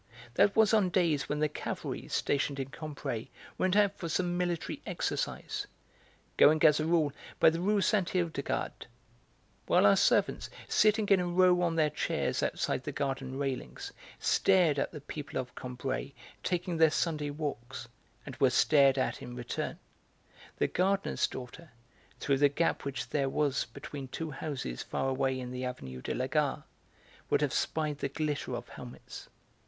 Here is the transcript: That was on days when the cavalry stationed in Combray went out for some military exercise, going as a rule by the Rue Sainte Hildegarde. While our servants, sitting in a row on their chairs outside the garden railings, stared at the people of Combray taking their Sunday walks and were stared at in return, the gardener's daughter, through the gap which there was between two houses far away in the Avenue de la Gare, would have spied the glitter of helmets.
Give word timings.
That 0.33 0.55
was 0.55 0.73
on 0.73 0.89
days 0.89 1.29
when 1.29 1.37
the 1.41 1.47
cavalry 1.47 2.07
stationed 2.07 2.59
in 2.59 2.69
Combray 2.69 3.27
went 3.59 3.75
out 3.75 3.99
for 3.99 4.09
some 4.09 4.35
military 4.35 4.81
exercise, 4.83 5.67
going 6.37 6.63
as 6.65 6.79
a 6.79 6.87
rule 6.87 7.13
by 7.39 7.51
the 7.51 7.59
Rue 7.61 7.81
Sainte 7.81 8.09
Hildegarde. 8.09 8.87
While 9.67 9.85
our 9.85 9.95
servants, 9.95 10.49
sitting 10.67 11.07
in 11.09 11.19
a 11.19 11.27
row 11.27 11.61
on 11.61 11.75
their 11.75 11.91
chairs 11.91 12.41
outside 12.41 12.83
the 12.83 12.91
garden 12.91 13.37
railings, 13.37 13.91
stared 14.17 14.79
at 14.79 14.91
the 14.91 15.01
people 15.01 15.39
of 15.39 15.53
Combray 15.53 16.13
taking 16.41 16.77
their 16.77 16.89
Sunday 16.89 17.29
walks 17.29 17.87
and 18.25 18.35
were 18.37 18.49
stared 18.49 18.97
at 18.97 19.21
in 19.21 19.35
return, 19.35 19.77
the 20.57 20.67
gardener's 20.67 21.27
daughter, 21.27 21.69
through 22.19 22.39
the 22.39 22.49
gap 22.49 22.85
which 22.85 23.09
there 23.09 23.29
was 23.29 23.65
between 23.65 24.07
two 24.07 24.31
houses 24.31 24.81
far 24.81 25.09
away 25.09 25.39
in 25.39 25.51
the 25.51 25.63
Avenue 25.63 26.01
de 26.01 26.15
la 26.15 26.25
Gare, 26.25 26.63
would 27.29 27.41
have 27.41 27.53
spied 27.53 27.99
the 27.99 28.09
glitter 28.09 28.55
of 28.55 28.67
helmets. 28.69 29.29